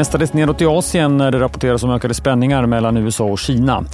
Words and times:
Mestadels 0.00 0.32
nedåt 0.32 0.60
i 0.60 0.66
Asien 0.66 1.16
när 1.16 1.30
det 1.30 1.40
rapporteras 1.40 1.82
om 1.82 1.90
ökade 1.90 2.14
spänningar 2.14 2.66
mellan 2.66 2.96
USA 2.96 3.24
och 3.24 3.38
Kina. 3.38 3.84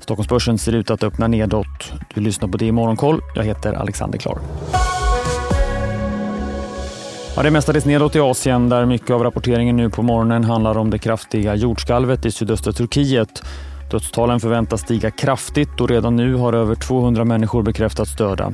Stockholmsbörsen 0.00 0.58
ser 0.58 0.72
ut 0.72 0.90
att 0.90 1.04
öppna 1.04 1.26
nedåt. 1.26 1.92
Du 2.14 2.20
lyssnar 2.20 2.48
på 2.48 2.56
det 2.56 2.66
i 2.66 2.72
Morgonkoll. 2.72 3.20
Jag 3.34 3.44
heter 3.44 3.72
Alexander 3.72 4.18
Klar. 4.18 4.38
Ja, 7.36 7.42
det 7.42 7.48
är 7.48 7.50
mestadels 7.50 7.84
nedåt 7.84 8.16
i 8.16 8.20
Asien 8.20 8.68
där 8.68 8.86
mycket 8.86 9.10
av 9.10 9.22
rapporteringen 9.22 9.76
nu 9.76 9.90
på 9.90 10.02
morgonen 10.02 10.44
handlar 10.44 10.78
om 10.78 10.90
det 10.90 10.98
kraftiga 10.98 11.54
jordskalvet 11.54 12.26
i 12.26 12.30
sydöstra 12.30 12.72
Turkiet. 12.72 13.42
Dödstalen 13.90 14.40
förväntas 14.40 14.80
stiga 14.80 15.10
kraftigt 15.10 15.80
och 15.80 15.88
redan 15.88 16.16
nu 16.16 16.34
har 16.34 16.52
över 16.52 16.74
200 16.74 17.24
människor 17.24 17.62
bekräftats 17.62 18.16
döda. 18.16 18.52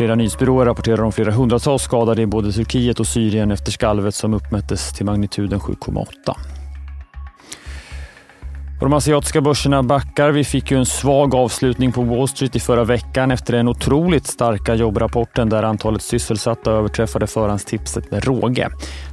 Flera 0.00 0.14
nyhetsbyråer 0.14 0.66
rapporterar 0.66 1.02
om 1.02 1.12
flera 1.12 1.30
hundratals 1.30 1.82
skadade 1.82 2.22
i 2.22 2.26
både 2.26 2.52
Turkiet 2.52 3.00
och 3.00 3.06
Syrien 3.06 3.50
efter 3.50 3.72
skalvet 3.72 4.14
som 4.14 4.34
uppmättes 4.34 4.92
till 4.92 5.06
magnituden 5.06 5.60
7,8. 5.60 6.59
De 8.80 8.92
asiatiska 8.92 9.40
börserna 9.40 9.82
backar. 9.82 10.30
Vi 10.30 10.44
fick 10.44 10.70
ju 10.70 10.78
en 10.78 10.86
svag 10.86 11.34
avslutning 11.34 11.92
på 11.92 12.02
Wall 12.02 12.28
Street 12.28 12.56
i 12.56 12.60
förra 12.60 12.84
veckan 12.84 13.30
efter 13.30 13.52
den 13.52 13.68
otroligt 13.68 14.26
starka 14.26 14.74
jobbrapporten 14.74 15.48
där 15.48 15.62
antalet 15.62 16.02
sysselsatta 16.02 16.72
överträffade 16.72 17.26
förhandstipset 17.26 18.10
med 18.10 18.24
råge. 18.24 18.68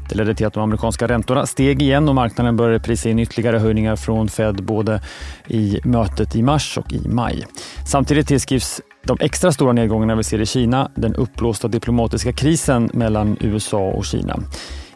Det 0.09 0.16
ledde 0.16 0.35
till 0.35 0.48
att 0.48 0.53
de 0.53 0.63
amerikanska 0.63 1.08
räntorna 1.08 1.45
steg 1.45 1.81
igen 1.81 2.09
och 2.09 2.16
marknaden 2.16 2.58
började 2.58 2.80
prisa 2.80 3.09
in 3.09 3.20
ytterligare 3.20 3.58
höjningar 3.58 3.95
från 3.95 4.30
Fed 4.30 4.63
både 4.63 5.02
i 5.48 5.80
mötet 5.84 6.36
i 6.36 6.44
mars 6.44 6.77
och 6.77 6.94
i 6.94 7.08
maj. 7.08 7.45
Samtidigt 7.86 8.27
tillskrivs 8.27 8.81
de 9.05 9.17
extra 9.20 9.52
stora 9.52 9.73
nedgångarna 9.73 10.16
vi 10.16 10.23
ser 10.23 10.41
i 10.41 10.45
Kina 10.45 10.91
den 10.95 11.16
uppblåsta 11.16 11.67
diplomatiska 11.67 12.31
krisen 12.31 12.89
mellan 12.94 13.38
USA 13.39 13.77
och 13.77 14.05
Kina. 14.05 14.39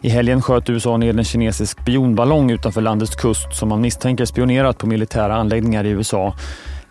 I 0.04 0.08
helgen 0.08 0.42
sköt 0.42 0.70
USA 0.70 0.96
ner 0.96 1.18
en 1.18 1.24
kinesisk 1.24 1.80
spionballong 1.80 2.50
utanför 2.50 2.80
landets 2.80 3.14
kust 3.14 3.54
som 3.54 3.68
man 3.68 3.80
misstänker 3.80 4.24
spionerat 4.24 4.78
på 4.78 4.86
militära 4.86 5.34
anläggningar 5.34 5.84
i 5.84 5.88
USA. 5.88 6.34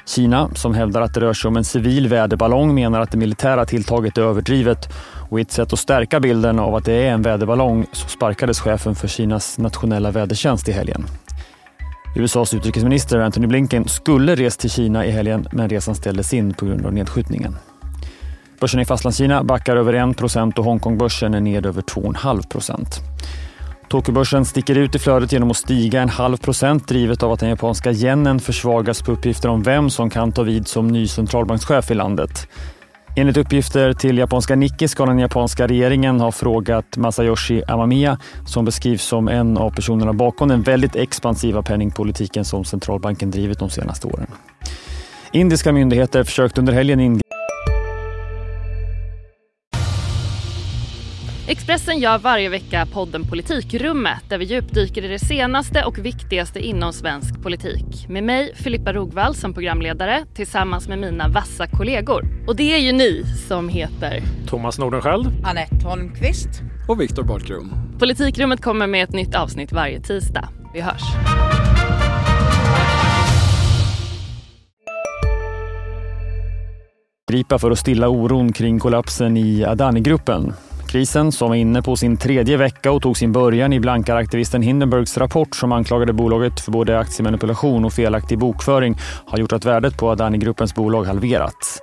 Kina, 0.06 0.50
som 0.56 0.74
hävdar 0.74 1.02
att 1.02 1.14
det 1.14 1.20
rör 1.20 1.34
sig 1.34 1.48
om 1.48 1.58
en 1.58 1.64
civil 1.64 2.08
väderballong, 2.08 2.76
menar 2.76 3.02
att 3.02 3.12
det 3.12 3.18
militära 3.18 3.66
tilltaget 3.66 4.18
är 4.18 4.22
överdrivet 4.22 4.90
och 5.30 5.40
i 5.40 5.42
ett 5.42 5.52
sätt 5.52 5.74
att 5.74 5.80
stärka 5.80 6.20
bilden 6.20 6.60
av 6.60 6.76
att 6.76 6.86
det 6.86 6.94
är 6.94 7.12
en 7.12 7.22
väderballong 7.22 7.86
så 7.92 8.08
sparkades 8.08 8.60
chefen 8.60 8.96
för 8.96 9.08
Kinas 9.08 9.58
nationella 9.58 10.12
vädertjänst 10.12 10.70
i 10.70 10.72
helgen. 10.72 11.06
USAs 12.16 12.54
utrikesminister 12.54 13.20
Antony 13.20 13.48
Blinken 13.48 13.88
skulle 13.88 14.36
rest 14.36 14.60
till 14.60 14.70
Kina 14.70 15.06
i 15.06 15.12
helgen 15.12 15.48
men 15.52 15.70
resan 15.70 15.96
ställdes 15.96 16.34
in 16.34 16.54
på 16.54 16.66
grund 16.66 16.86
av 16.86 16.94
nedskjutningen. 16.94 17.56
Börsen 18.62 18.80
i 18.80 18.86
Fastlandskina 18.86 19.44
backar 19.44 19.76
över 19.76 19.94
1 19.94 20.58
och 20.58 20.66
Hongkongbörsen 20.66 21.34
är 21.34 21.42
ned 21.42 21.66
över 21.66 21.82
2,5% 21.82 22.86
Tokyobörsen 23.90 24.46
sticker 24.46 24.78
ut 24.78 24.96
i 24.96 25.00
flödet 25.00 25.32
genom 25.32 25.52
att 25.52 25.58
stiga 25.58 26.02
en 26.02 26.10
halv 26.10 26.38
procent 26.38 26.88
drivet 26.88 27.24
av 27.24 27.32
att 27.32 27.40
den 27.40 27.50
japanska 27.50 27.92
yenen 27.92 28.40
försvagas 28.40 29.02
på 29.02 29.12
uppgifter 29.12 29.50
om 29.50 29.64
vem 29.64 29.90
som 29.90 30.10
kan 30.10 30.32
ta 30.32 30.44
vid 30.44 30.68
som 30.68 30.88
ny 30.88 31.08
centralbankschef 31.08 31.92
i 31.92 31.94
landet. 31.94 32.48
Enligt 33.16 33.38
uppgifter 33.38 33.94
till 33.94 34.18
japanska 34.18 34.56
Nikkei 34.56 34.88
ska 34.88 35.06
den 35.06 35.20
japanska 35.20 35.68
regeringen 35.68 36.20
ha 36.20 36.32
frågat 36.32 36.98
Masayoshi 36.98 37.64
Amamiya 37.68 38.20
som 38.46 38.66
beskrivs 38.66 39.04
som 39.04 39.28
en 39.28 39.58
av 39.58 39.72
personerna 39.72 40.14
bakom 40.14 40.50
den 40.50 40.62
väldigt 40.62 40.96
expansiva 40.96 41.62
penningpolitiken 41.62 42.46
som 42.46 42.66
centralbanken 42.66 43.32
drivit 43.32 43.60
de 43.60 43.70
senaste 43.70 44.08
åren. 44.08 44.28
Indiska 45.32 45.72
myndigheter 45.72 46.24
försökte 46.24 46.62
under 46.62 46.74
helgen 46.74 47.00
ingripa 47.00 47.31
Expressen 51.52 52.00
gör 52.00 52.18
varje 52.18 52.50
vecka 52.50 52.88
podden 52.94 53.24
Politikrummet 53.24 54.30
där 54.30 54.38
vi 54.38 54.46
djupdyker 54.46 55.06
i 55.06 55.08
det 55.08 55.20
senaste 55.20 55.84
och 55.84 55.98
viktigaste 55.98 56.60
inom 56.60 56.94
svensk 56.94 57.42
politik. 57.42 58.08
Med 58.10 58.24
mig, 58.24 58.56
Filippa 58.56 58.94
Rogvall, 58.94 59.36
som 59.36 59.54
programledare 59.54 60.26
tillsammans 60.34 60.88
med 60.88 61.00
mina 61.00 61.28
vassa 61.28 61.68
kollegor. 61.68 62.26
Och 62.48 62.56
det 62.56 62.74
är 62.74 62.78
ju 62.78 62.92
ni 62.92 63.24
som 63.48 63.70
heter 63.70 64.24
Thomas 64.48 64.80
Nordenskjöld, 64.80 65.28
Anette 65.44 65.88
Holmqvist 65.88 66.50
och 66.88 67.02
Viktor 67.02 67.24
Bartkron. 67.24 67.72
Politikrummet 68.00 68.62
kommer 68.62 68.88
med 68.88 69.04
ett 69.04 69.14
nytt 69.14 69.36
avsnitt 69.36 69.72
varje 69.72 70.02
tisdag. 70.02 70.50
Vi 70.74 70.82
hörs. 70.82 71.04
gripa 77.32 77.60
för 77.60 77.72
att 77.72 77.80
stilla 77.80 78.10
oron 78.10 78.54
kring 78.54 78.80
kollapsen 78.80 79.38
i 79.38 79.66
Adani-gruppen. 79.66 80.54
Krisen, 80.92 81.32
som 81.32 81.50
var 81.50 81.56
inne 81.56 81.82
på 81.82 81.96
sin 81.96 82.18
tredje 82.18 82.58
vecka 82.58 82.92
och 82.92 83.02
tog 83.02 83.18
sin 83.18 83.32
början 83.32 83.74
i 83.74 83.80
blankaraktivisten 83.80 84.62
Hindenburgs 84.62 85.18
rapport 85.18 85.56
som 85.56 85.72
anklagade 85.72 86.14
bolaget 86.14 86.60
för 86.60 86.72
både 86.72 87.00
aktiemanipulation 87.00 87.86
och 87.86 87.94
felaktig 87.94 88.40
bokföring, 88.40 88.98
har 89.26 89.38
gjort 89.38 89.54
att 89.54 89.66
värdet 89.66 89.98
på 89.98 90.10
Adani-gruppens 90.10 90.76
bolag 90.76 91.04
halverats. 91.04 91.82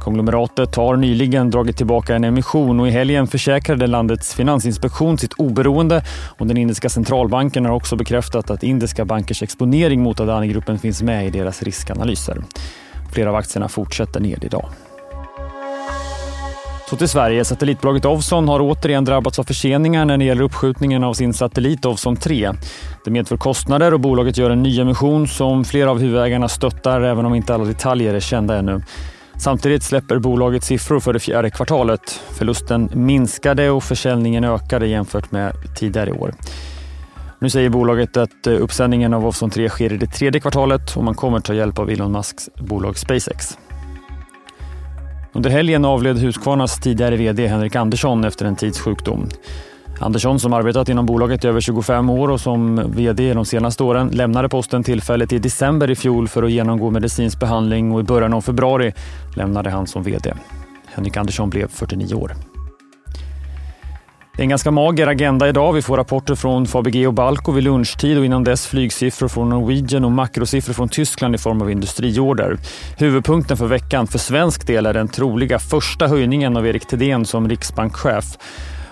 Konglomeratet 0.00 0.76
har 0.76 0.96
nyligen 0.96 1.50
dragit 1.50 1.76
tillbaka 1.76 2.14
en 2.14 2.24
emission 2.24 2.80
och 2.80 2.88
i 2.88 2.90
helgen 2.90 3.26
försäkrade 3.26 3.86
landets 3.86 4.34
finansinspektion 4.34 5.18
sitt 5.18 5.32
oberoende 5.32 6.04
och 6.38 6.46
den 6.46 6.56
indiska 6.56 6.88
centralbanken 6.88 7.64
har 7.64 7.72
också 7.72 7.96
bekräftat 7.96 8.50
att 8.50 8.62
indiska 8.62 9.04
bankers 9.04 9.42
exponering 9.42 10.02
mot 10.02 10.20
Adani-gruppen 10.20 10.78
finns 10.78 11.02
med 11.02 11.26
i 11.26 11.30
deras 11.30 11.62
riskanalyser. 11.62 12.42
Flera 13.12 13.28
av 13.28 13.36
aktierna 13.36 13.68
fortsätter 13.68 14.20
ned 14.20 14.44
idag. 14.44 14.68
Så 16.92 16.96
till 16.96 17.08
Sverige. 17.08 17.44
Satellitbolaget 17.44 18.04
Ovzon 18.04 18.48
har 18.48 18.60
återigen 18.60 19.04
drabbats 19.04 19.38
av 19.38 19.44
förseningar 19.44 20.04
när 20.04 20.18
det 20.18 20.24
gäller 20.24 20.42
uppskjutningen 20.42 21.04
av 21.04 21.14
sin 21.14 21.34
satellit 21.34 21.84
Ovzon 21.84 22.16
3. 22.16 22.52
Det 23.04 23.10
medför 23.10 23.36
kostnader 23.36 23.94
och 23.94 24.00
bolaget 24.00 24.38
gör 24.38 24.50
en 24.50 24.62
nyemission 24.62 25.28
som 25.28 25.64
flera 25.64 25.90
av 25.90 25.98
huvudägarna 25.98 26.48
stöttar 26.48 27.00
även 27.00 27.26
om 27.26 27.34
inte 27.34 27.54
alla 27.54 27.64
detaljer 27.64 28.14
är 28.14 28.20
kända 28.20 28.56
ännu. 28.56 28.82
Samtidigt 29.36 29.82
släpper 29.82 30.18
bolaget 30.18 30.64
siffror 30.64 31.00
för 31.00 31.12
det 31.12 31.20
fjärde 31.20 31.50
kvartalet. 31.50 32.20
Förlusten 32.38 32.90
minskade 32.94 33.70
och 33.70 33.84
försäljningen 33.84 34.44
ökade 34.44 34.86
jämfört 34.86 35.30
med 35.30 35.52
tidigare 35.76 36.12
år. 36.12 36.34
Nu 37.38 37.50
säger 37.50 37.68
bolaget 37.68 38.16
att 38.16 38.46
eh, 38.46 38.62
uppsändningen 38.62 39.14
av 39.14 39.26
Ovzon 39.26 39.50
3 39.50 39.68
sker 39.68 39.92
i 39.92 39.96
det 39.96 40.06
tredje 40.06 40.40
kvartalet 40.40 40.96
och 40.96 41.04
man 41.04 41.14
kommer 41.14 41.40
ta 41.40 41.54
hjälp 41.54 41.78
av 41.78 41.90
Elon 41.90 42.12
Musks 42.12 42.48
bolag 42.56 42.98
SpaceX. 42.98 43.58
Under 45.34 45.50
helgen 45.50 45.84
avled 45.84 46.18
Husqvarnas 46.18 46.80
tidigare 46.80 47.16
VD 47.16 47.46
Henrik 47.46 47.76
Andersson 47.76 48.24
efter 48.24 48.46
en 48.46 48.56
tids 48.56 48.80
sjukdom. 48.80 49.28
Andersson 50.00 50.40
som 50.40 50.52
arbetat 50.52 50.88
inom 50.88 51.06
bolaget 51.06 51.44
i 51.44 51.48
över 51.48 51.60
25 51.60 52.10
år 52.10 52.30
och 52.30 52.40
som 52.40 52.92
VD 52.96 53.34
de 53.34 53.44
senaste 53.44 53.82
åren 53.82 54.08
lämnade 54.08 54.48
posten 54.48 54.84
tillfälligt 54.84 55.32
i 55.32 55.38
december 55.38 55.90
i 55.90 55.94
fjol 55.94 56.28
för 56.28 56.42
att 56.42 56.50
genomgå 56.50 56.90
medicinsk 56.90 57.40
behandling 57.40 57.92
och 57.92 58.00
i 58.00 58.02
början 58.02 58.32
av 58.34 58.40
februari 58.40 58.92
lämnade 59.36 59.70
han 59.70 59.86
som 59.86 60.02
VD. 60.02 60.34
Henrik 60.86 61.16
Andersson 61.16 61.50
blev 61.50 61.68
49 61.68 62.14
år. 62.14 62.32
Det 64.36 64.42
är 64.42 64.44
en 64.44 64.48
ganska 64.48 64.70
mager 64.70 65.06
agenda 65.06 65.48
idag. 65.48 65.72
Vi 65.72 65.82
får 65.82 65.96
rapporter 65.96 66.34
från 66.34 66.66
Fabege 66.66 67.06
och 67.06 67.14
Balco 67.14 67.52
vid 67.52 67.64
lunchtid 67.64 68.18
och 68.18 68.24
innan 68.24 68.44
dess 68.44 68.66
flygsiffror 68.66 69.28
från 69.28 69.48
Norwegian 69.48 70.04
och 70.04 70.12
makrosiffror 70.12 70.74
från 70.74 70.88
Tyskland 70.88 71.34
i 71.34 71.38
form 71.38 71.62
av 71.62 71.70
industriorder. 71.70 72.58
Huvudpunkten 72.98 73.56
för 73.56 73.66
veckan 73.66 74.06
för 74.06 74.18
svensk 74.18 74.66
del 74.66 74.86
är 74.86 74.94
den 74.94 75.08
troliga 75.08 75.58
första 75.58 76.06
höjningen 76.06 76.56
av 76.56 76.66
Erik 76.66 76.86
Thedéen 76.86 77.24
som 77.24 77.48
riksbankschef. 77.48 78.24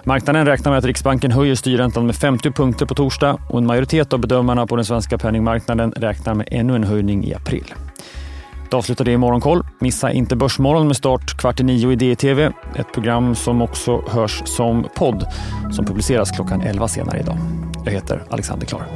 Marknaden 0.05 0.47
räknar 0.47 0.73
med 0.73 0.79
att 0.79 0.85
Riksbanken 0.85 1.31
höjer 1.31 1.55
styrräntan 1.55 2.07
med 2.07 2.17
50 2.17 2.51
punkter 2.51 2.87
på 2.87 2.95
torsdag 2.95 3.39
och 3.49 3.59
en 3.59 3.67
majoritet 3.67 4.13
av 4.13 4.21
bedömarna 4.21 4.67
på 4.67 4.77
den 4.77 4.85
svenska 4.85 5.19
penningmarknaden 5.19 5.93
räknar 5.93 6.35
med 6.35 6.49
ännu 6.51 6.77
en 6.77 6.85
höjning 6.85 7.25
i 7.25 7.35
april. 7.35 7.75
Då 8.71 8.77
avslutar 8.77 9.05
det 9.05 9.13
i 9.13 9.17
Morgonkoll. 9.17 9.65
Missa 9.79 10.13
inte 10.13 10.37
Börsmorgon 10.37 10.87
med 10.87 10.97
start 10.97 11.39
kvart 11.39 11.61
i 11.61 11.63
nio 11.63 11.93
i 11.93 11.97
DTV. 11.97 12.53
Ett 12.77 12.93
program 12.93 13.35
som 13.35 13.63
också 13.63 14.03
hörs 14.09 14.43
som 14.45 14.87
podd 14.97 15.27
som 15.73 15.85
publiceras 15.85 16.31
klockan 16.31 16.61
11 16.61 16.89
senare 16.89 17.21
idag. 17.21 17.37
Jag 17.85 17.93
heter 17.93 18.23
Alexander 18.31 18.67
Klar. 18.67 18.87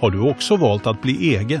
Har 0.00 0.10
du 0.10 0.30
också 0.30 0.56
valt 0.56 0.86
att 0.86 1.02
bli 1.02 1.36
egen? 1.36 1.60